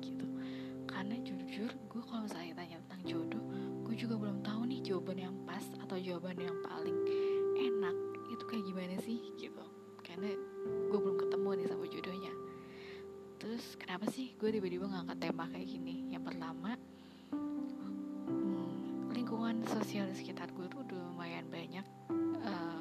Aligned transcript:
gitu. 0.00 0.26
Karena 0.88 1.16
jujur 1.20 1.70
gue 1.70 2.02
kalau 2.04 2.24
misalnya 2.24 2.54
tanya 2.58 2.76
tentang 2.86 3.02
jodoh 3.04 3.44
gue 3.92 4.08
juga 4.08 4.16
belum 4.16 4.40
tahu 4.40 4.64
nih 4.72 4.80
jawaban 4.88 5.20
yang 5.20 5.36
pas 5.44 5.60
atau 5.84 6.00
jawaban 6.00 6.40
yang 6.40 6.56
paling 6.64 6.96
enak. 7.60 7.92
Itu 8.32 8.48
kayak 8.48 8.64
gimana 8.64 8.96
sih 9.04 9.20
gitu. 9.36 9.60
Karena 10.00 10.32
gue 10.64 10.96
belum 10.96 11.20
ketemu 11.20 11.48
nih 11.60 11.66
sama 11.68 11.84
jodohnya. 11.84 12.32
Terus 13.36 13.76
kenapa 13.76 14.08
sih 14.08 14.32
gue 14.40 14.48
tiba-tiba 14.48 14.88
ngangkat 14.88 15.28
tema 15.28 15.44
kayak 15.52 15.68
gini? 15.68 16.08
Yang 16.08 16.24
pertama 16.32 16.72
hmm, 17.36 19.12
lingkungan 19.12 19.60
sosial 19.68 20.08
di 20.08 20.16
sekitar 20.16 20.48
gue 20.56 20.64
tuh 20.72 20.88
udah 20.88 21.12
lumayan 21.12 21.44
banyak 21.52 21.84
uh, 22.48 22.80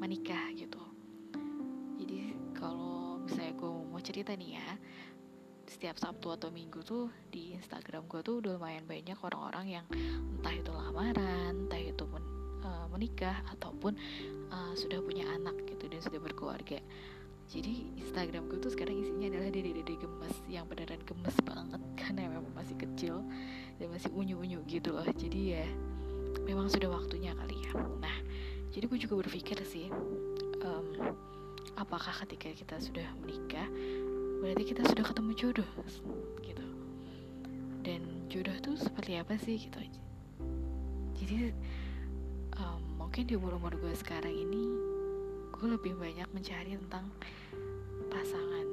menikah 0.00 0.48
gitu. 0.56 0.80
Jadi 2.00 2.32
kalau 2.56 3.20
misalnya 3.20 3.52
gue 3.52 3.68
mau 3.68 4.00
cerita 4.00 4.32
nih 4.32 4.56
ya 4.56 4.80
setiap 5.82 5.98
Sabtu 5.98 6.30
atau 6.30 6.54
Minggu 6.54 6.78
tuh 6.86 7.10
di 7.26 7.58
Instagram 7.58 8.06
gue 8.06 8.22
tuh 8.22 8.38
udah 8.38 8.54
lumayan 8.54 8.86
banyak 8.86 9.18
orang-orang 9.18 9.82
yang 9.82 9.86
entah 10.38 10.54
itu 10.54 10.70
lamaran, 10.70 11.66
entah 11.66 11.82
itu 11.82 12.06
men, 12.06 12.22
uh, 12.62 12.86
menikah 12.94 13.42
ataupun 13.50 13.98
uh, 14.54 14.78
sudah 14.78 15.02
punya 15.02 15.26
anak 15.34 15.58
gitu 15.66 15.90
dan 15.90 15.98
sudah 15.98 16.22
berkeluarga. 16.22 16.78
Jadi 17.50 17.98
Instagram 17.98 18.46
gue 18.46 18.62
tuh 18.62 18.70
sekarang 18.70 18.94
isinya 18.94 19.26
adalah 19.26 19.50
dede-dede 19.50 19.98
gemes 19.98 20.36
yang 20.46 20.70
beneran 20.70 21.02
gemes 21.02 21.34
banget 21.42 21.82
karena 21.98 22.30
memang 22.30 22.54
masih 22.54 22.78
kecil 22.78 23.18
dan 23.82 23.90
masih 23.90 24.14
unyu-unyu 24.14 24.62
gitu 24.70 24.94
loh. 24.94 25.10
Jadi 25.18 25.58
ya 25.58 25.66
memang 26.46 26.70
sudah 26.70 26.94
waktunya 26.94 27.34
kali 27.34 27.58
ya. 27.58 27.74
Nah 27.98 28.16
jadi 28.70 28.86
gue 28.86 29.02
juga 29.02 29.18
berpikir 29.26 29.58
sih 29.66 29.90
um, 30.62 30.86
apakah 31.74 32.14
ketika 32.22 32.54
kita 32.54 32.76
sudah 32.78 33.08
menikah 33.18 33.66
berarti 34.42 34.74
kita 34.74 34.82
sudah 34.90 35.06
ketemu 35.06 35.30
jodoh 35.38 35.70
gitu. 36.42 36.66
Dan 37.86 38.26
jodoh 38.26 38.58
tuh 38.58 38.74
seperti 38.74 39.14
apa 39.22 39.38
sih 39.38 39.54
gitu 39.62 39.78
jadi 41.22 41.54
um, 42.58 42.80
mungkin 42.98 43.28
di 43.30 43.38
umur-umur 43.38 43.78
gue 43.78 43.94
sekarang 43.94 44.34
ini 44.34 44.64
gue 45.54 45.66
lebih 45.70 45.94
banyak 45.94 46.26
mencari 46.34 46.74
tentang 46.74 47.06
pasangan 48.10 48.66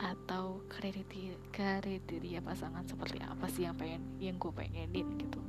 atau 0.00 0.62
kriteria 0.70 1.36
kriteria 1.52 2.40
pasangan 2.40 2.86
seperti 2.86 3.18
apa 3.20 3.50
sih 3.50 3.66
yang 3.66 3.76
pengen 3.76 4.00
yang 4.22 4.38
gue 4.38 4.52
pengenin 4.54 5.18
gitu 5.18 5.39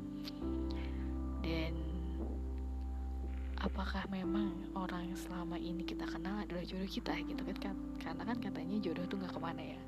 apakah 3.72 4.04
memang 4.12 4.52
orang 4.76 5.08
yang 5.08 5.20
selama 5.20 5.56
ini 5.56 5.88
kita 5.88 6.04
kenal 6.04 6.44
adalah 6.44 6.60
jodoh 6.68 6.86
kita 6.92 7.16
gitu 7.24 7.40
kan 7.56 7.72
karena 8.04 8.24
kan 8.28 8.38
katanya 8.44 8.76
jodoh 8.84 9.08
tuh 9.08 9.16
nggak 9.16 9.32
ke 9.32 9.40
mana 9.40 9.64
ya 9.64 9.82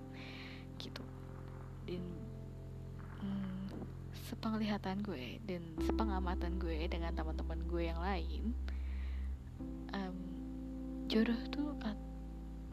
gitu. 0.80 1.04
Dan 1.84 2.04
hmm, 3.20 3.68
sepenglihatan 4.32 5.04
gue 5.04 5.44
dan 5.44 5.62
sepengamatan 5.84 6.56
gue 6.64 6.88
dengan 6.88 7.12
teman-teman 7.12 7.60
gue 7.68 7.84
yang 7.84 8.00
lain 8.00 8.56
um, 9.92 10.18
jodoh 11.12 11.38
tuh 11.52 11.76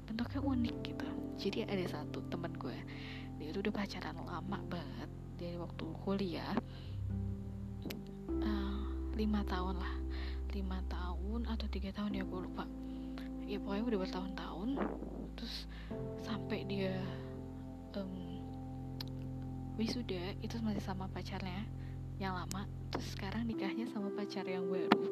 bentuknya 0.06 0.40
unik 0.46 0.76
gitu. 0.94 1.08
Jadi 1.42 1.58
ada 1.66 1.84
satu 1.90 2.22
temen 2.30 2.54
gue 2.54 2.78
dia 3.40 3.50
tuh 3.50 3.66
udah 3.66 3.74
pacaran 3.74 4.14
lama 4.14 4.58
banget 4.68 5.10
dari 5.40 5.56
waktu 5.56 5.84
kuliah 6.04 6.54
uh, 8.44 8.80
lima 9.16 9.40
tahun 9.48 9.80
lah 9.80 9.99
lima 10.50 10.82
tahun 10.90 11.46
atau 11.46 11.66
tiga 11.70 11.94
tahun 11.94 12.18
ya 12.18 12.24
gue 12.26 12.40
lupa. 12.42 12.66
Ya 13.46 13.58
pokoknya 13.62 13.84
udah 13.94 14.00
bertahun-tahun. 14.06 14.68
Terus 15.38 15.54
sampai 16.26 16.66
dia 16.66 16.94
um, 17.96 18.14
wisuda 19.78 20.36
itu 20.42 20.58
masih 20.60 20.82
sama 20.82 21.06
pacarnya 21.10 21.64
yang 22.18 22.36
lama. 22.36 22.66
Terus 22.92 23.16
sekarang 23.16 23.46
nikahnya 23.48 23.88
sama 23.88 24.10
pacar 24.12 24.44
yang 24.44 24.66
baru. 24.68 25.06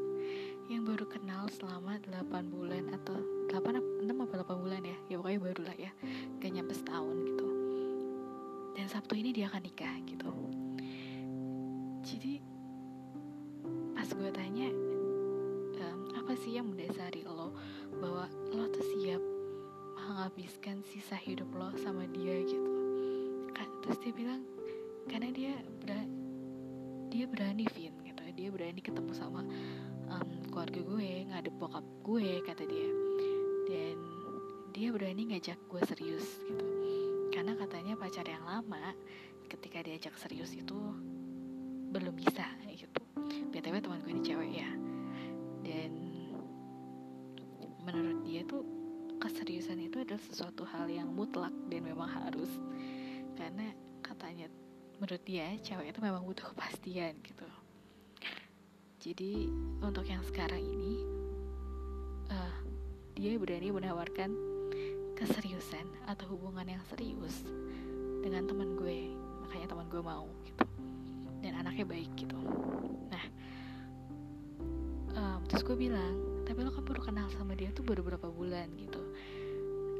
Yang 0.69 0.83
baru 0.85 1.05
kenal 1.09 1.49
selama 1.49 1.97
8 2.05 2.53
bulan 2.53 2.85
atau 2.93 3.17
8 3.49 4.05
6 4.05 4.13
apa 4.13 4.35
8 4.45 4.63
bulan 4.63 4.83
ya? 4.85 4.99
Ya 5.09 5.17
pokoknya 5.17 5.41
baru 5.41 5.63
lah 5.65 5.77
ya. 5.81 5.91
Gak 6.43 6.51
nyampe 6.53 6.77
setahun 6.77 7.17
gitu. 7.25 7.49
Dan 8.77 8.87
Sabtu 8.87 9.17
ini 9.17 9.33
dia 9.33 9.49
akan 9.49 9.63
nikah 9.65 9.95
gitu. 10.05 10.31
Jadi 12.05 12.39
pas 13.97 14.07
gue 14.07 14.31
tanya 14.31 14.69
apa 16.29 16.37
sih 16.45 16.61
yang 16.61 16.69
mendasari 16.69 17.25
lo 17.25 17.57
bahwa 18.05 18.29
lo 18.53 18.69
tuh 18.69 18.85
siap 18.85 19.25
menghabiskan 19.97 20.85
sisa 20.85 21.17
hidup 21.17 21.49
lo 21.57 21.73
sama 21.81 22.05
dia 22.05 22.45
gitu? 22.45 22.69
Terus 23.81 23.97
dia 24.05 24.13
bilang 24.13 24.45
karena 25.09 25.33
dia 25.33 25.57
berani 25.81 26.13
dia 27.09 27.25
berani 27.25 27.65
Vin 27.73 27.97
gitu. 28.05 28.21
Dia 28.37 28.53
berani 28.53 28.77
ketemu 28.85 29.09
sama 29.17 29.41
um, 30.13 30.29
keluarga 30.53 30.77
gue 30.85 31.33
ngadep 31.33 31.55
bokap 31.57 31.87
gue 32.05 32.45
kata 32.45 32.69
dia. 32.69 32.89
Dan 33.65 33.97
dia 34.77 34.93
berani 34.93 35.33
ngajak 35.33 35.57
gue 35.65 35.81
serius 35.89 36.29
gitu. 36.45 36.67
Karena 37.33 37.57
katanya 37.57 37.97
pacar 37.97 38.29
yang 38.29 38.45
lama 38.45 38.93
ketika 39.49 39.81
diajak 39.81 40.13
serius 40.21 40.53
itu 40.53 40.77
belum 41.89 42.13
bisa 42.13 42.45
gitu. 42.69 43.01
Btw 43.49 43.81
teman 43.81 44.05
gue 44.05 44.13
ini 44.13 44.21
cewek 44.21 44.53
ya. 44.61 44.69
Dan 45.65 46.08
dia 48.29 48.45
tuh 48.45 48.61
keseriusan 49.17 49.81
itu 49.81 50.05
adalah 50.05 50.21
sesuatu 50.21 50.69
hal 50.69 50.85
yang 50.93 51.09
mutlak 51.09 51.51
dan 51.73 51.81
memang 51.81 52.13
harus. 52.13 52.53
Karena 53.41 53.73
katanya 54.05 54.53
menurut 55.01 55.25
dia 55.25 55.57
cewek 55.65 55.97
itu 55.97 56.01
memang 56.05 56.29
butuh 56.29 56.53
kepastian 56.53 57.17
gitu. 57.25 57.49
Jadi 59.01 59.49
untuk 59.81 60.05
yang 60.05 60.21
sekarang 60.29 60.61
ini 60.61 61.01
uh, 62.29 62.57
dia 63.17 63.41
berani 63.41 63.73
menawarkan 63.73 64.31
keseriusan 65.17 65.89
atau 66.05 66.29
hubungan 66.37 66.69
yang 66.69 66.83
serius 66.93 67.49
dengan 68.21 68.45
teman 68.45 68.77
gue. 68.77 69.09
Makanya 69.49 69.73
teman 69.73 69.89
gue 69.89 70.03
mau 70.05 70.29
gitu. 70.45 70.69
Dan 71.41 71.57
anaknya 71.57 71.89
baik 71.89 72.13
gitu. 72.13 72.37
Nah 73.09 73.25
um, 75.17 75.41
terus 75.49 75.65
gue 75.65 75.79
bilang 75.89 76.38
tapi 76.49 76.65
lo 76.65 76.73
kan 76.73 76.81
baru 76.81 77.01
kenal 77.05 77.29
sama 77.37 77.53
dia 77.53 77.69
tuh 77.77 77.85
baru 77.85 78.01
berapa 78.01 78.33
bulan 78.33 78.73
gitu? 78.81 79.05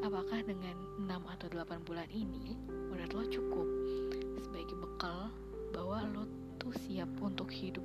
Apakah 0.01 0.41
dengan 0.41 0.73
6 0.97 1.35
atau 1.37 1.47
8 1.53 1.85
bulan 1.85 2.09
ini 2.09 2.57
menurut 2.89 3.13
lo 3.13 3.23
cukup 3.29 3.69
sebagai 4.41 4.73
bekal 4.81 5.29
bahwa 5.77 6.09
lo 6.09 6.25
tuh 6.57 6.73
siap 6.89 7.13
untuk 7.21 7.53
hidup 7.53 7.85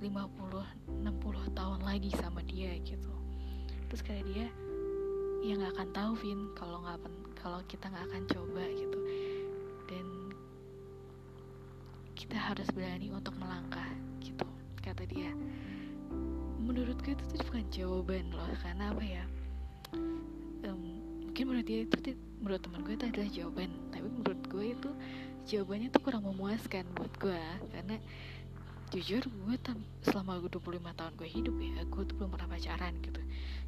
50 0.00 0.08
60 0.08 1.52
tahun 1.52 1.80
lagi 1.84 2.08
sama 2.16 2.40
dia 2.48 2.72
gitu? 2.80 3.12
Terus 3.92 4.00
kayak 4.00 4.24
dia 4.32 4.48
ya 5.44 5.52
nggak 5.52 5.76
akan 5.76 5.88
tahu 5.92 6.12
Vin 6.24 6.40
kalau 6.56 6.80
nggak 6.80 7.04
kalau 7.36 7.60
kita 7.68 7.92
nggak 7.92 8.08
akan 8.08 8.22
coba 8.32 8.64
gitu. 8.72 8.98
Dan 9.92 10.06
kita 12.16 12.40
harus 12.40 12.68
berani 12.72 13.12
untuk 13.12 13.36
melangkah 13.36 13.92
gitu 14.24 14.48
kata 14.80 15.04
dia 15.04 15.28
menurut 16.72 16.96
gue 17.04 17.12
itu 17.12 17.24
tuh 17.28 17.38
bukan 17.52 17.64
jawaban 17.68 18.24
loh 18.32 18.48
karena 18.64 18.96
apa 18.96 19.04
ya? 19.04 19.24
Um, 20.64 20.80
mungkin 21.28 21.44
menurut 21.52 21.66
dia 21.68 21.84
itu 21.84 22.16
menurut 22.40 22.64
teman 22.64 22.80
gue 22.80 22.96
itu 22.96 23.04
adalah 23.12 23.28
jawaban 23.28 23.70
tapi 23.92 24.08
menurut 24.08 24.40
gue 24.48 24.64
itu 24.72 24.90
jawabannya 25.52 25.88
tuh 25.92 26.00
kurang 26.00 26.24
memuaskan 26.24 26.88
buat 26.96 27.12
gue 27.20 27.44
karena 27.76 27.96
jujur 28.88 29.20
gue 29.20 29.56
tam 29.60 29.84
selama 30.00 30.40
gue 30.40 30.48
25 30.48 30.96
tahun 30.96 31.12
gue 31.20 31.28
hidup 31.28 31.56
ya 31.60 31.84
gue 31.84 32.02
tuh 32.08 32.14
belum 32.16 32.30
pernah 32.32 32.48
pacaran 32.48 32.94
gitu. 33.04 33.20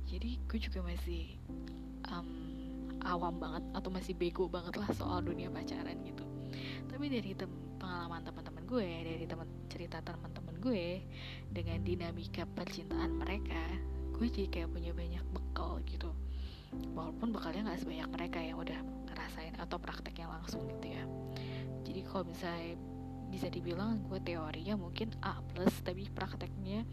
Jadi 0.08 0.30
gue 0.48 0.58
juga 0.64 0.80
masih 0.80 1.36
um, 2.08 2.28
awam 3.04 3.36
banget 3.36 3.64
atau 3.76 3.92
masih 3.92 4.16
bego 4.16 4.48
banget 4.48 4.80
lah 4.80 4.88
soal 4.96 5.20
dunia 5.20 5.52
pacaran 5.52 6.00
gitu. 6.08 6.24
Tapi 6.88 7.04
dari 7.12 7.36
tem 7.36 7.52
pengalaman 7.76 8.24
teman-teman 8.24 8.64
gue 8.64 8.88
dari 9.04 9.24
teman 9.28 9.48
cerita 9.68 10.00
teman-teman 10.00 10.53
gue 10.64 11.04
dengan 11.52 11.84
dinamika 11.84 12.48
percintaan 12.48 13.20
mereka 13.20 13.60
gue 14.16 14.26
jadi 14.32 14.48
kayak 14.48 14.70
punya 14.72 14.96
banyak 14.96 15.24
bekal 15.28 15.82
gitu. 15.84 16.08
Walaupun 16.96 17.34
bekalnya 17.34 17.68
nggak 17.68 17.84
sebanyak 17.84 18.08
mereka 18.08 18.38
yang 18.40 18.56
udah 18.62 18.78
ngerasain 19.10 19.54
atau 19.60 19.76
praktek 19.76 20.24
yang 20.24 20.32
langsung 20.32 20.64
gitu 20.70 20.86
ya. 20.88 21.04
Jadi 21.84 22.00
kalau 22.08 22.24
misalnya 22.24 22.80
bisa 23.28 23.50
dibilang 23.50 24.00
gue 24.08 24.22
teorinya 24.22 24.78
mungkin 24.78 25.12
A 25.20 25.42
plus 25.42 25.74
tapi 25.82 26.06
prakteknya 26.08 26.86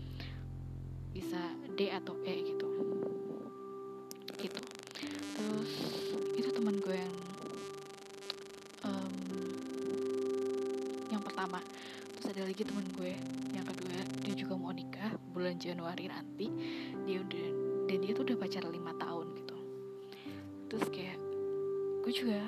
bisa 1.14 1.40
D 1.78 1.94
atau 1.94 2.18
E 2.28 2.36
gitu. 2.44 2.68
Gitu. 4.42 4.62
Terus 5.38 6.01
bulan 15.52 15.68
Januari 15.68 16.08
nanti 16.08 16.48
dia 17.04 17.20
udah 17.20 17.48
dan 17.92 17.98
dia 18.00 18.16
tuh 18.16 18.24
udah 18.24 18.40
pacaran 18.40 18.72
lima 18.72 18.96
tahun 18.96 19.36
gitu. 19.36 19.58
Terus 20.72 20.86
kayak 20.96 21.20
gue 22.08 22.14
juga 22.16 22.40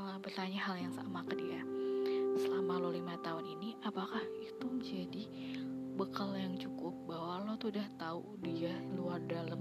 uh, 0.00 0.16
bertanya 0.24 0.56
hal 0.56 0.80
yang 0.80 0.92
sama 0.96 1.20
ke 1.28 1.36
dia. 1.36 1.60
Selama 2.40 2.80
lo 2.80 2.88
lima 2.88 3.20
tahun 3.20 3.44
ini 3.44 3.76
apakah 3.84 4.24
itu 4.40 4.64
menjadi 4.64 5.22
bekal 6.00 6.32
yang 6.32 6.56
cukup 6.56 6.96
bahwa 7.04 7.44
lo 7.44 7.60
tuh 7.60 7.68
udah 7.76 7.84
tahu 8.00 8.40
dia 8.40 8.72
luar 8.96 9.20
dalam? 9.28 9.60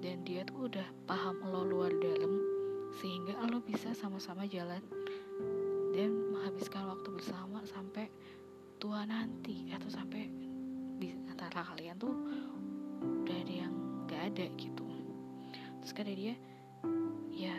Dan 0.00 0.24
dia 0.24 0.48
tuh 0.48 0.64
udah 0.64 0.88
paham 1.04 1.44
lo 1.44 1.68
luar 1.68 1.92
dalam 2.00 2.40
sehingga 3.04 3.36
lo 3.52 3.60
bisa 3.60 3.92
sama-sama 3.92 4.48
jalan 4.48 4.80
dan 5.92 6.08
menghabiskan 6.32 6.88
waktu 6.88 7.08
bersama 7.12 7.60
sampai 7.68 8.08
tua 8.80 9.04
nanti 9.04 9.68
atau 9.76 9.92
sampai 9.92 10.39
antara 11.50 11.66
kalian 11.74 11.98
tuh 11.98 12.14
udah 13.26 13.34
ada 13.42 13.54
yang 13.66 13.74
gak 14.06 14.22
ada 14.30 14.46
gitu. 14.54 14.86
Terus 15.82 15.90
kata 15.98 16.14
dia 16.14 16.38
ya 17.34 17.58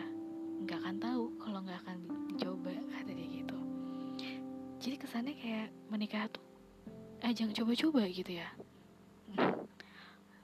nggak 0.64 0.80
akan 0.80 0.96
tahu 0.96 1.24
kalau 1.44 1.60
nggak 1.60 1.76
akan 1.84 1.98
dicoba 2.32 2.72
kata 2.72 3.12
dia 3.12 3.28
gitu. 3.44 3.60
Jadi 4.80 4.96
kesannya 4.96 5.36
kayak 5.36 5.76
menikah 5.92 6.32
tuh 6.32 6.40
ajang 7.20 7.52
coba-coba 7.52 8.08
gitu 8.08 8.32
ya. 8.32 8.48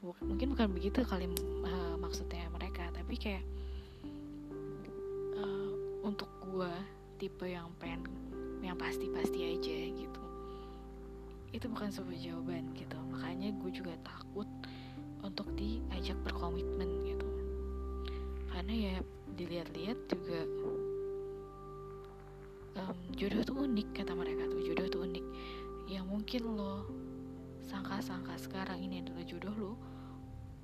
Mungkin 0.04 0.52
bukan 0.52 0.68
begitu 0.76 1.08
kali 1.08 1.32
uh, 1.64 1.96
maksudnya 2.04 2.52
mereka 2.52 2.92
tapi 2.92 3.16
kayak 3.16 3.48
uh, 5.40 5.72
untuk 6.04 6.28
gue 6.52 6.74
tipe 7.16 7.48
yang 7.48 7.72
pengen 7.80 8.12
yang 8.60 8.76
pasti-pasti 8.76 9.56
aja 9.56 9.78
gitu. 9.96 10.24
Itu 11.56 11.72
bukan 11.72 11.96
sebuah 11.96 12.20
jawaban 12.20 12.76
gitu 12.76 13.07
makanya 13.18 13.50
gue 13.50 13.72
juga 13.74 13.98
takut 14.06 14.46
untuk 15.26 15.50
diajak 15.58 16.14
berkomitmen 16.22 17.02
gitu. 17.02 17.26
Karena 18.54 18.74
ya 18.78 18.96
dilihat-lihat 19.34 19.98
juga 20.06 20.46
um, 22.78 22.98
jodoh 23.18 23.42
tuh 23.42 23.58
unik 23.66 23.90
kata 23.98 24.14
mereka 24.14 24.46
tuh 24.46 24.62
jodoh 24.62 24.86
tuh 24.86 25.02
unik. 25.10 25.26
Yang 25.90 26.06
mungkin 26.06 26.42
lo 26.54 26.86
sangka-sangka 27.66 28.38
sekarang 28.38 28.86
ini 28.86 29.02
adalah 29.02 29.26
jodoh 29.26 29.56
lo 29.58 29.74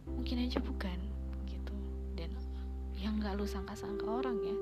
mungkin 0.05 0.45
aja 0.45 0.61
bukan 0.61 0.99
gitu. 1.49 1.73
Dan 2.13 2.37
yang 3.01 3.17
nggak 3.17 3.33
lo 3.33 3.49
sangka-sangka 3.49 4.05
orang 4.05 4.37
ya 4.45 4.53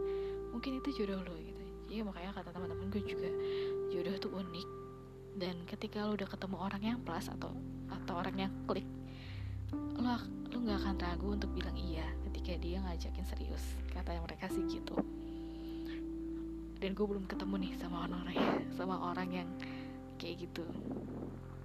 mungkin 0.55 0.79
itu 0.79 1.03
jodoh 1.03 1.19
lo 1.19 1.35
gitu. 1.43 1.59
Jadi 1.91 2.07
makanya 2.07 2.39
kata 2.39 2.55
teman-teman 2.55 2.87
gue 2.87 3.03
juga 3.03 3.29
jodoh 3.91 4.15
tuh 4.15 4.31
unik. 4.31 4.67
Dan 5.35 5.55
ketika 5.67 6.07
lo 6.07 6.15
udah 6.15 6.27
ketemu 6.27 6.55
orang 6.59 6.83
yang 6.83 6.99
plus 7.03 7.27
atau 7.27 7.51
atau 7.91 8.19
orang 8.19 8.47
yang 8.47 8.53
klik 8.65 8.87
lo 10.01 10.17
lo 10.51 10.57
nggak 10.57 10.79
akan 10.81 10.95
ragu 10.97 11.27
untuk 11.31 11.53
bilang 11.53 11.77
iya 11.77 12.03
ketika 12.27 12.57
dia 12.57 12.81
ngajakin 12.81 13.25
serius. 13.29 13.63
Kata 13.93 14.17
mereka 14.17 14.49
sih 14.49 14.65
gitu. 14.65 14.97
Dan 16.81 16.97
gue 16.97 17.05
belum 17.05 17.29
ketemu 17.29 17.55
nih 17.61 17.73
sama 17.77 18.09
orang 18.09 18.33
sama 18.73 18.95
orang 18.97 19.29
yang 19.29 19.49
kayak 20.17 20.49
gitu. 20.49 20.65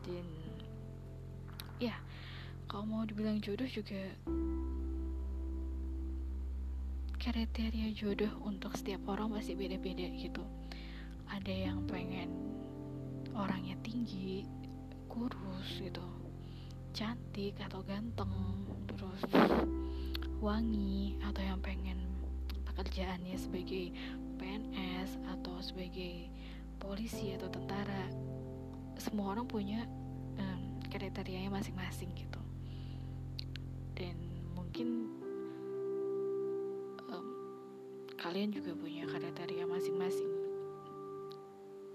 Dan 0.05 0.27
ya 1.81 1.97
kalau 2.69 2.85
mau 2.85 3.03
dibilang 3.09 3.41
jodoh 3.41 3.67
juga 3.67 4.05
kriteria 7.17 7.91
jodoh 7.97 8.31
untuk 8.45 8.77
setiap 8.77 9.03
orang 9.09 9.33
pasti 9.33 9.57
beda-beda 9.57 10.07
gitu. 10.13 10.45
Ada 11.33 11.73
yang 11.73 11.89
pengen 11.89 12.31
orangnya 13.33 13.75
tinggi 13.83 14.45
kurus 15.09 15.81
gitu 15.81 16.16
cantik 16.97 17.53
atau 17.61 17.85
ganteng 17.85 18.33
terus 18.89 19.21
wangi 20.41 21.21
atau 21.21 21.45
yang 21.45 21.61
pengen 21.61 22.01
pekerjaannya 22.73 23.37
sebagai 23.37 23.93
PNS 24.41 25.21
atau 25.37 25.61
sebagai 25.61 26.33
polisi 26.81 27.37
atau 27.37 27.53
tentara 27.53 28.09
semua 28.97 29.37
orang 29.37 29.45
punya 29.45 29.85
um, 30.41 30.81
kriterianya 30.89 31.53
masing-masing 31.53 32.09
gitu. 32.17 32.41
Dan 33.93 34.17
mungkin 34.57 35.13
um, 37.13 37.29
kalian 38.17 38.57
juga 38.57 38.73
punya 38.73 39.05
kriteria 39.05 39.69
masing-masing. 39.69 40.33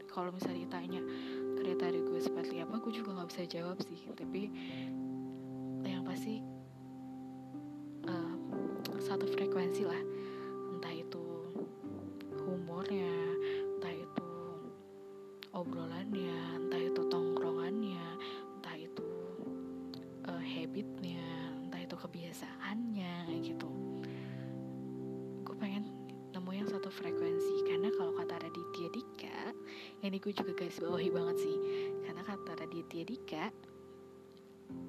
Kalau 0.06 0.30
misalnya 0.30 0.69
ditanya 0.69 1.01
kriteria 1.72 2.04
gue 2.04 2.20
seperti 2.20 2.60
apa 2.60 2.76
gue 2.84 2.92
juga 2.92 3.16
nggak 3.16 3.30
bisa 3.32 3.44
jawab 3.48 3.80
sih. 3.80 4.00
Tapi 4.12 4.42
yang 5.88 6.04
pasti 6.04 6.44
uh, 8.12 8.36
satu 9.00 9.24
frekuensi 9.32 9.88
lah 9.88 10.02
ini 30.01 30.18
gue 30.18 30.33
juga 30.33 30.51
garis 30.57 30.81
bawahi 30.81 31.09
banget 31.13 31.38
sih. 31.45 31.57
Karena 32.06 32.21
kata 32.25 32.51
Raditya 32.57 33.03
Dika 33.06 33.45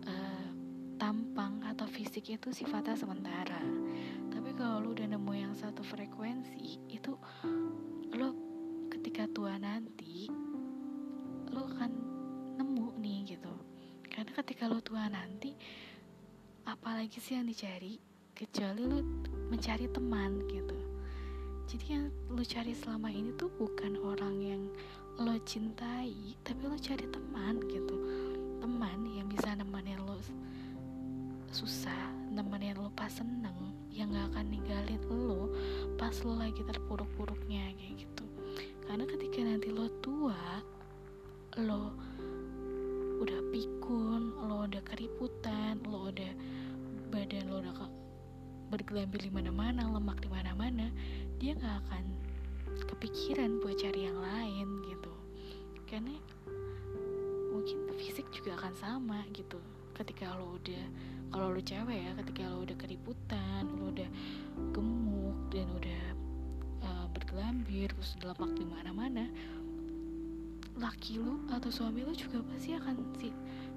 uh, 0.08 0.48
tampang 0.96 1.60
atau 1.68 1.84
fisik 1.84 2.32
itu 2.32 2.48
sifatnya 2.54 2.96
sementara. 2.96 3.60
Tapi 4.32 4.50
kalau 4.56 4.80
lu 4.80 4.96
udah 4.96 5.08
nemu 5.12 5.32
yang 5.36 5.54
satu 5.54 5.84
frekuensi 5.84 6.80
itu 6.88 7.12
lo 8.16 8.30
ketika 8.88 9.28
tua 9.32 9.56
nanti 9.60 10.28
lo 11.52 11.68
akan 11.68 11.92
nemu 12.56 12.86
nih 13.02 13.36
gitu. 13.36 13.52
Karena 14.08 14.32
ketika 14.40 14.68
lo 14.68 14.80
tua 14.80 15.08
nanti 15.12 15.52
apalagi 16.64 17.18
sih 17.18 17.36
yang 17.36 17.48
dicari 17.48 17.98
kecuali 18.32 18.82
lo 18.86 19.00
mencari 19.52 19.90
teman 19.92 20.46
gitu. 20.48 20.78
Jadi 21.68 21.86
yang 21.88 22.06
lo 22.28 22.42
cari 22.44 22.76
selama 22.76 23.08
ini 23.08 23.32
tuh 23.34 23.48
bukan 23.56 23.96
orang 24.02 24.36
yang 24.44 24.62
lo 25.22 25.38
cintai 25.46 26.34
tapi 26.42 26.66
lo 26.66 26.74
cari 26.74 27.06
teman 27.06 27.62
gitu. 27.70 27.94
Teman 28.58 29.06
yang 29.06 29.30
bisa 29.30 29.54
nemenin 29.54 30.02
lo 30.02 30.18
susah 31.54 32.10
nemenin 32.34 32.74
lo 32.74 32.90
pas 32.90 33.12
seneng 33.12 33.54
yang 33.94 34.10
gak 34.10 34.34
akan 34.34 34.50
ninggalin 34.50 35.02
lo 35.06 35.52
pas 35.94 36.12
lo 36.26 36.34
lagi 36.34 36.66
terpuruk-puruknya 36.66 37.70
kayak 37.78 38.02
gitu. 38.02 38.26
Karena 38.82 39.06
ketika 39.06 39.38
nanti 39.46 39.70
lo 39.70 39.86
tua 40.02 40.58
lo 41.62 41.94
udah 43.22 43.40
pikun 43.54 44.34
lo 44.50 44.66
udah 44.66 44.82
keriputan 44.82 45.78
lo 45.86 46.10
udah 46.10 46.32
badan 47.14 47.46
lo 47.46 47.62
udah 47.62 47.86
bergelambir 48.74 49.22
di 49.22 49.30
mana-mana 49.30 49.86
lemak 49.86 50.18
di 50.18 50.26
mana-mana 50.32 50.90
dia 51.38 51.54
nggak 51.54 51.76
akan 51.86 52.04
kepikiran 52.88 53.60
buat 53.60 53.78
cari 53.78 54.08
yang 54.08 54.16
lain 54.16 54.68
gitu 54.88 55.11
karena 55.92 56.16
mungkin 57.52 57.84
fisik 58.00 58.24
juga 58.32 58.56
akan 58.56 58.72
sama 58.80 59.20
gitu. 59.36 59.60
Ketika 59.92 60.32
lo 60.40 60.56
udah 60.56 60.84
kalau 61.28 61.52
lo 61.52 61.60
cewek 61.60 62.00
ya 62.00 62.16
ketika 62.16 62.48
lo 62.48 62.64
udah 62.64 62.76
keriputan 62.80 63.68
lo 63.76 63.92
udah 63.92 64.08
gemuk 64.72 65.36
dan 65.52 65.68
udah 65.68 66.02
uh, 66.80 67.06
bergelambir 67.12 67.92
terus 67.92 68.16
lemak 68.24 68.56
di 68.56 68.64
mana-mana 68.64 69.28
laki 70.80 71.20
lu 71.20 71.44
atau 71.52 71.68
suami 71.68 72.08
lu 72.08 72.16
juga 72.16 72.40
pasti 72.48 72.72
akan 72.72 72.96
si 73.20 73.28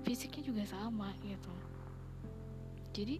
fisiknya 0.07 0.47
juga 0.47 0.63
sama 0.63 1.11
gitu. 1.19 1.51
Jadi 2.95 3.19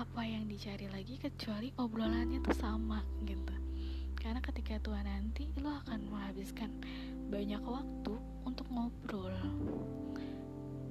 apa 0.00 0.24
yang 0.24 0.48
dicari 0.48 0.88
lagi 0.88 1.20
kecuali 1.20 1.68
obrolannya 1.76 2.40
tuh 2.40 2.56
sama 2.56 3.04
gitu. 3.28 3.52
Karena 4.16 4.40
ketika 4.40 4.80
tua 4.80 5.04
nanti 5.04 5.52
lo 5.60 5.76
akan 5.84 6.08
menghabiskan 6.08 6.72
banyak 7.26 7.62
waktu 7.62 8.14
untuk 8.46 8.66
ngobrol. 8.70 9.34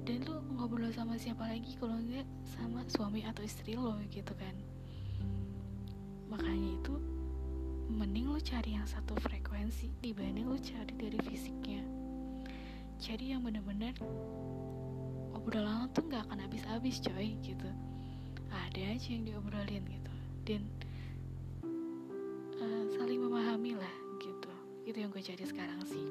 Dan 0.06 0.22
lo 0.28 0.38
ngobrol 0.54 0.92
sama 0.92 1.16
siapa 1.18 1.48
lagi 1.48 1.74
kalau 1.80 1.96
enggak 1.96 2.28
sama 2.46 2.84
suami 2.92 3.24
atau 3.24 3.42
istri 3.42 3.74
lo 3.74 3.96
gitu 4.12 4.36
kan? 4.36 4.54
Makanya 6.30 6.78
itu 6.78 6.94
mending 7.90 8.28
lo 8.28 8.38
cari 8.38 8.76
yang 8.76 8.86
satu 8.86 9.16
frekuensi 9.18 9.88
dibanding 10.04 10.46
lo 10.46 10.60
cari 10.60 10.92
dari 10.94 11.18
fisiknya. 11.24 11.82
Jadi 13.00 13.32
yang 13.32 13.42
bener-bener 13.42 13.96
obrolan 15.32 15.88
tuh 15.96 16.04
nggak 16.04 16.28
akan 16.28 16.44
habis-habis 16.44 17.00
coy 17.00 17.34
gitu. 17.40 17.68
Ada 18.52 18.94
aja 18.94 19.08
yang 19.08 19.24
diobrolin 19.24 19.84
gitu. 19.88 20.12
Dan 20.46 20.68
yang 25.06 25.14
gue 25.14 25.22
cari 25.22 25.44
sekarang 25.46 25.80
sih. 25.86 26.02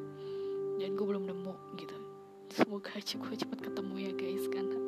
Dan 0.80 0.96
gue 0.96 1.04
belum 1.04 1.28
nemu 1.28 1.54
gitu. 1.76 1.98
Semoga 2.56 2.96
aja 2.96 3.20
gue 3.20 3.36
cepet 3.36 3.60
ketemu 3.60 3.96
ya 4.00 4.12
guys. 4.16 4.48
Karena 4.48 4.80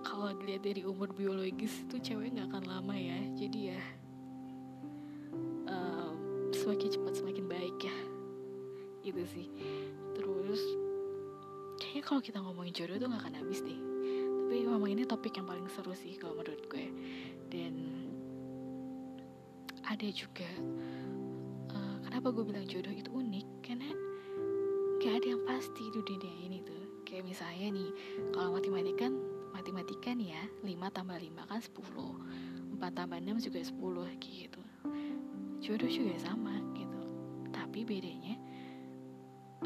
kalau 0.00 0.32
dilihat 0.40 0.64
dari 0.64 0.80
umur 0.88 1.12
biologis 1.12 1.84
itu 1.84 2.00
cewek 2.00 2.32
nggak 2.32 2.48
akan 2.48 2.64
lama 2.64 2.96
ya. 2.96 3.20
Jadi 3.36 3.76
ya 3.76 3.82
um, 5.68 6.48
semakin 6.56 6.88
cepat 6.96 7.12
semakin 7.20 7.44
baik 7.44 7.76
ya. 7.84 7.96
Itu 9.04 9.20
sih. 9.28 9.52
Terus 10.16 10.62
kayaknya 11.76 12.02
kalau 12.08 12.20
kita 12.24 12.38
ngomongin 12.40 12.72
jodoh 12.72 12.96
tuh 12.96 13.08
nggak 13.12 13.22
akan 13.28 13.36
habis 13.36 13.60
deh. 13.60 13.80
Tapi 14.48 14.64
memang 14.64 14.88
ini 14.88 15.04
topik 15.04 15.36
yang 15.36 15.44
paling 15.44 15.68
seru 15.68 15.92
sih 15.92 16.16
kalau 16.16 16.40
menurut 16.40 16.64
gue. 16.72 16.88
Dan 17.52 17.76
ada 19.84 20.08
juga 20.08 20.48
kenapa 22.22 22.38
gue 22.38 22.54
bilang 22.54 22.66
jodoh 22.70 22.94
itu 22.94 23.10
unik? 23.10 23.46
Karena 23.66 23.90
gak 25.02 25.12
ada 25.18 25.26
yang 25.34 25.42
pasti 25.42 25.90
di 25.90 25.98
dunia 26.06 26.34
ini 26.46 26.62
tuh. 26.62 27.02
Kayak 27.02 27.26
misalnya 27.26 27.74
nih 27.74 27.90
kalau 28.30 28.54
matematika 28.54 29.10
matematika 29.50 30.14
nih 30.14 30.30
ya 30.30 30.42
5 30.62 30.70
tambah 30.94 31.18
5 31.18 31.50
kan 31.50 31.58
10 31.58 32.78
4 32.78 32.94
tambah 32.94 33.18
6 33.18 33.42
juga 33.42 33.60
10 33.66 34.22
gitu. 34.22 34.62
Jodoh 35.66 35.90
juga 35.90 36.14
sama 36.22 36.62
gitu. 36.78 37.00
Tapi 37.50 37.82
bedanya 37.82 38.38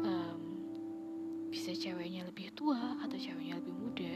um, 0.01 0.41
bisa 1.53 1.77
ceweknya 1.77 2.25
lebih 2.25 2.49
tua 2.57 2.97
atau 3.05 3.21
ceweknya 3.21 3.61
lebih 3.61 3.73
muda 3.77 4.13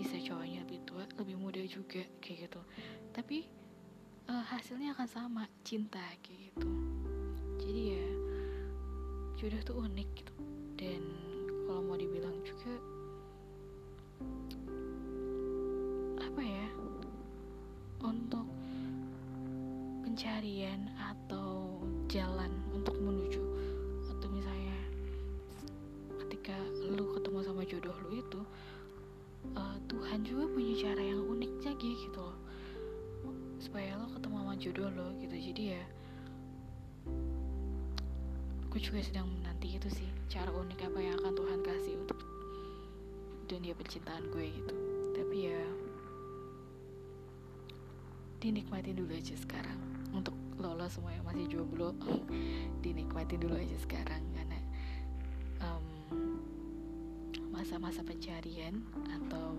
bisa 0.00 0.16
cowoknya 0.16 0.64
lebih 0.64 0.80
tua 0.88 1.04
lebih 1.20 1.36
muda 1.36 1.60
juga 1.68 2.00
kayak 2.24 2.48
gitu. 2.48 2.60
Tapi 3.12 3.44
uh, 4.32 4.44
hasilnya 4.48 4.96
akan 4.96 5.08
sama 5.12 5.44
cinta 5.60 6.00
kayak 6.24 6.56
gitu 6.56 6.85
jadi 7.60 7.82
ya 7.96 8.06
jodoh 9.36 9.60
tuh 9.64 9.76
unik 9.84 10.08
gitu. 10.16 10.34
Dan 10.76 11.02
kalau 11.68 11.82
mau 11.84 11.96
dibilang 11.96 12.36
juga 12.44 12.74
apa 16.20 16.40
ya 16.40 16.68
untuk 18.04 18.46
pencarian 20.04 20.88
atau 21.00 21.80
jalan 22.08 22.52
untuk 22.72 22.96
menuju 23.00 23.40
atau 24.08 24.28
misalnya 24.32 24.76
ketika 26.24 26.56
lu 26.92 27.12
ketemu 27.16 27.38
sama 27.44 27.62
jodoh 27.64 27.96
lu 28.08 28.20
itu 28.20 28.40
uh, 29.56 29.76
Tuhan 29.88 30.24
juga 30.24 30.48
punya 30.48 30.74
cara 30.80 31.02
yang 31.02 31.24
unik 31.24 31.52
lagi 31.64 31.90
gitu 32.08 32.20
loh. 32.20 32.38
Supaya 33.60 33.96
lo 33.96 34.06
ketemu 34.12 34.36
sama 34.44 34.54
jodoh 34.56 34.88
lo 34.92 35.08
gitu. 35.20 35.36
Jadi 35.36 35.62
ya 35.76 35.82
gue 38.76 38.92
juga 38.92 39.00
sedang 39.00 39.24
menanti 39.24 39.72
itu 39.72 39.88
sih 39.88 40.04
cara 40.28 40.52
unik 40.52 40.92
apa 40.92 41.00
yang 41.00 41.16
akan 41.24 41.32
Tuhan 41.32 41.60
kasih 41.64 41.96
untuk 41.96 42.20
dunia 43.48 43.72
percintaan 43.72 44.28
gue 44.28 44.52
gitu. 44.52 44.76
Tapi 45.16 45.36
ya 45.48 45.64
dinikmatin 48.44 49.00
dulu 49.00 49.16
aja 49.16 49.32
sekarang. 49.32 49.80
Untuk 50.12 50.36
lo, 50.60 50.76
lo 50.76 50.84
semua 50.92 51.16
yang 51.16 51.24
masih 51.24 51.48
jomblo 51.48 51.96
dinikmatin 52.84 53.40
dulu 53.40 53.56
aja 53.56 53.80
sekarang. 53.80 54.20
Karena 54.36 54.60
masa-masa 57.48 58.04
um, 58.04 58.08
pencarian 58.12 58.84
atau 59.08 59.56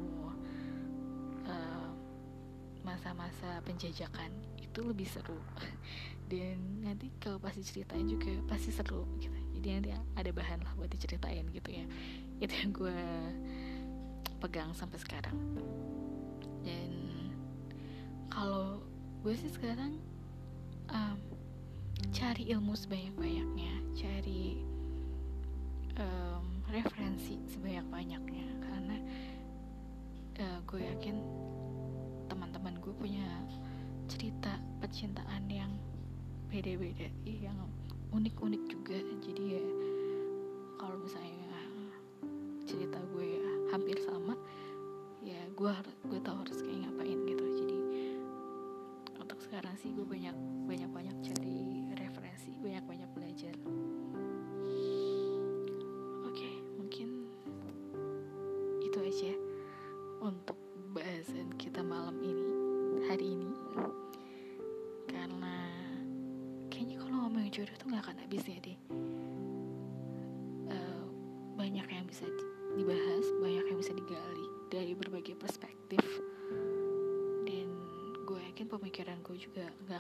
masa-masa 2.86 3.66
penjajakan 3.66 4.30
itu 4.78 4.86
lebih 4.86 5.10
seru. 5.10 5.42
Dan 6.30 6.86
nanti 6.86 7.10
kalau 7.18 7.42
pasti 7.42 7.66
ceritain 7.66 8.06
juga 8.06 8.30
pasti 8.46 8.70
seru 8.70 9.10
gitu. 9.18 9.34
Jadi 9.58 9.68
nanti 9.74 9.90
ada 10.14 10.30
bahan 10.30 10.62
lah 10.62 10.78
buat 10.78 10.94
diceritain 10.94 11.50
gitu 11.50 11.82
ya. 11.82 11.86
Itu 12.38 12.54
yang 12.54 12.70
gue 12.78 13.02
pegang 14.38 14.70
sampai 14.78 15.02
sekarang. 15.02 15.34
Dan 16.62 16.94
kalau 18.30 18.86
gue 19.26 19.34
sih 19.34 19.50
sekarang 19.50 19.98
um, 20.94 21.18
cari 22.14 22.46
ilmu 22.54 22.78
sebanyak-banyaknya 22.78 23.74
cari 23.98 24.62
um, 25.98 26.62
referensi 26.70 27.42
sebanyak-banyaknya. 27.50 28.46
Karena 28.62 28.98
uh, 30.38 30.60
gue 30.70 30.86
yakin 30.86 31.18
teman-teman 32.30 32.78
gue 32.78 32.94
punya 32.94 33.26
cerita 34.06 34.67
percintaan 34.80 35.50
yang 35.50 35.72
beda-beda. 36.50 37.10
Yang 37.26 37.58
unik-unik 38.14 38.64
juga. 38.72 38.98
Jadi 39.24 39.44
ya 39.58 39.64
kalau 40.78 40.98
misalnya 41.02 41.38
cerita 42.68 43.00
gue 43.16 43.26
ya 43.40 43.48
hampir 43.72 43.96
sama 44.04 44.36
ya 45.24 45.40
gue 45.56 45.72
gue 46.12 46.20
tahu 46.20 46.38
harus 46.44 46.60
kayak 46.62 46.88
ngapain 46.88 47.20
gitu. 47.26 47.46
Jadi 47.64 47.80
untuk 49.18 49.40
sekarang 49.44 49.76
sih 49.80 49.92
gue 49.96 50.04
banyak 50.04 50.36
banyak 50.68 50.90
banyak 50.92 51.16
cari 51.24 51.88
referensi 51.96 52.52
banyak 52.60 52.84
banyak 52.84 53.10
belajar 53.16 53.54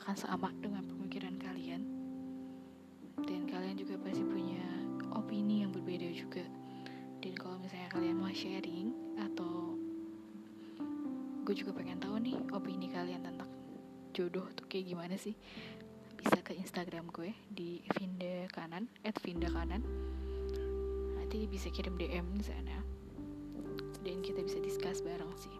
akan 0.08 0.24
sama 0.24 0.48
dengan 0.64 0.88
pemikiran 0.88 1.36
kalian. 1.36 1.84
Dan 3.28 3.44
kalian 3.44 3.76
juga 3.76 4.00
pasti 4.00 4.24
punya 4.24 4.64
opini 5.12 5.68
yang 5.68 5.76
berbeda 5.76 6.08
juga. 6.16 6.48
Dan 7.20 7.36
kalau 7.36 7.60
misalnya 7.60 7.92
kalian 7.92 8.16
mau 8.16 8.32
sharing 8.32 8.96
atau 9.20 9.76
gue 11.44 11.52
juga 11.60 11.76
pengen 11.76 12.00
tahu 12.00 12.24
nih 12.24 12.40
opini 12.56 12.88
kalian 12.88 13.20
tentang 13.20 13.52
jodoh 14.16 14.48
tuh 14.56 14.64
kayak 14.72 14.96
gimana 14.96 15.20
sih 15.20 15.36
bisa 16.16 16.40
ke 16.40 16.56
Instagram 16.56 17.12
gue 17.12 17.36
di 17.52 17.84
Vinda 18.00 18.48
Kanan 18.56 18.88
at 19.04 19.20
Vinda 19.20 19.52
Kanan. 19.52 19.84
Nanti 21.20 21.52
bisa 21.52 21.68
kirim 21.68 22.00
DM 22.00 22.32
di 22.40 22.48
sana. 22.48 22.80
Dan 24.08 24.24
kita 24.24 24.40
bisa 24.40 24.64
discuss 24.64 25.04
bareng 25.04 25.36
sih. 25.36 25.52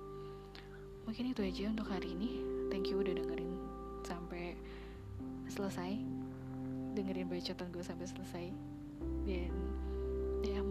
Mungkin 1.04 1.36
itu 1.36 1.44
aja 1.44 1.68
untuk 1.68 1.92
hari 1.92 2.16
ini. 2.16 2.40
Thank 2.72 2.88
you 2.88 3.04
udah 3.04 3.12
dengerin 3.12 3.77
sampai 4.08 4.56
selesai. 5.52 6.00
Dengerin 6.96 7.28
bacotan 7.28 7.68
gue 7.76 7.84
sampai 7.84 8.08
selesai. 8.08 8.46
Dan 9.28 9.52
ya 10.48 10.64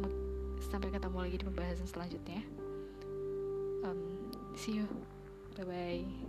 sampai 0.73 0.89
ketemu 0.89 1.19
lagi 1.21 1.37
di 1.37 1.45
pembahasan 1.45 1.89
selanjutnya. 1.89 2.41
Um, 3.85 4.33
see 4.57 4.81
you. 4.81 4.89
Bye 5.57 5.69
bye 5.69 6.26